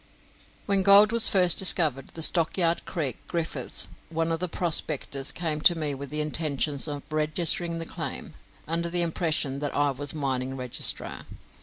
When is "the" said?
4.39-4.47, 6.09-6.21, 7.77-7.85, 8.89-9.03